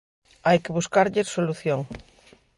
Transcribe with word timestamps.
Hai 0.47 0.57
que 0.63 0.75
buscarlles 0.77 1.31
solución. 1.35 1.81